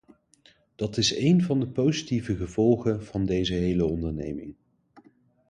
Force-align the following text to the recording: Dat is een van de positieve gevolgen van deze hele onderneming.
Dat 0.75 0.97
is 0.97 1.15
een 1.15 1.41
van 1.43 1.59
de 1.59 1.67
positieve 1.67 2.35
gevolgen 2.35 3.05
van 3.05 3.25
deze 3.25 3.53
hele 3.53 3.85
onderneming. 3.85 4.55